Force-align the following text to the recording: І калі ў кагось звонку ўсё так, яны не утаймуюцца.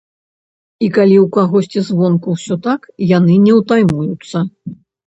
І 0.85 0.87
калі 0.95 1.17
ў 1.25 1.27
кагось 1.35 1.91
звонку 1.91 2.27
ўсё 2.39 2.59
так, 2.67 2.81
яны 3.17 3.39
не 3.47 3.53
утаймуюцца. 3.61 4.37